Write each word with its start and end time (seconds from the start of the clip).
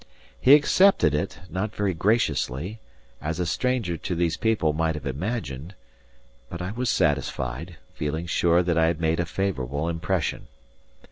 He 0.39 0.55
accepted 0.55 1.13
it; 1.13 1.41
not 1.47 1.75
very 1.75 1.93
graciously, 1.93 2.79
as 3.21 3.39
a 3.39 3.45
stranger 3.45 3.97
to 3.97 4.15
these 4.15 4.35
people 4.35 4.73
might 4.73 4.95
have 4.95 5.05
imagined; 5.05 5.75
but 6.49 6.59
I 6.59 6.71
was 6.71 6.89
satisfied, 6.89 7.75
feeling 7.93 8.25
sure 8.25 8.63
that 8.63 8.79
I 8.79 8.87
had 8.87 8.99
made 8.99 9.19
a 9.19 9.27
favourable 9.27 9.87
impression. 9.87 10.47